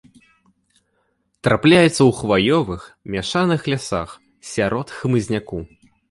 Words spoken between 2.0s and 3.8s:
ў хваёвых, мяшаных